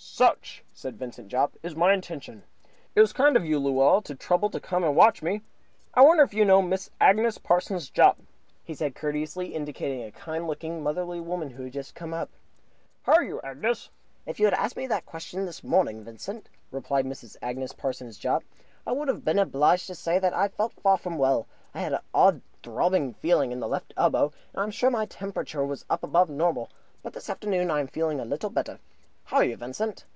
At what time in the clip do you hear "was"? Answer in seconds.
3.00-3.12, 25.64-25.84